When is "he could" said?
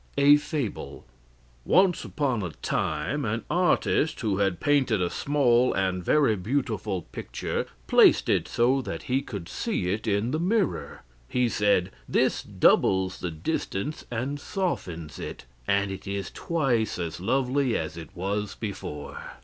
9.03-9.47